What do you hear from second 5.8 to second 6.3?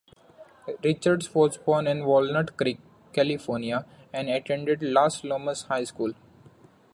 School.